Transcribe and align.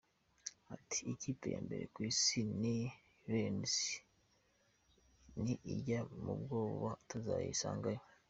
Ati: 0.75 0.99
"Ikipe 1.13 1.45
ya 1.53 1.59
mbere 1.65 1.83
ku 1.93 1.99
isi 2.09 2.39
ni 2.61 2.75
Rayons, 3.29 3.75
ni 5.41 5.53
ijya 5.73 5.99
no 6.03 6.11
mu 6.25 6.33
mwobo 6.41 6.87
tuzayisangayo. 7.09 8.01